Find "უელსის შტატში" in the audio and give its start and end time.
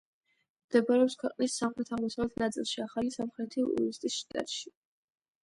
3.69-4.75